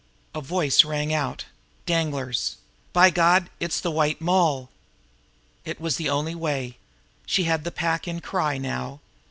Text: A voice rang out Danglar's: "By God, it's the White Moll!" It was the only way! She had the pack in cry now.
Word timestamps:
A 0.33 0.41
voice 0.41 0.83
rang 0.83 1.13
out 1.13 1.45
Danglar's: 1.85 2.57
"By 2.91 3.11
God, 3.11 3.51
it's 3.59 3.79
the 3.79 3.91
White 3.91 4.19
Moll!" 4.19 4.71
It 5.63 5.79
was 5.79 5.97
the 5.97 6.09
only 6.09 6.33
way! 6.33 6.79
She 7.27 7.43
had 7.43 7.63
the 7.65 7.71
pack 7.71 8.07
in 8.07 8.19
cry 8.19 8.57
now. 8.57 8.99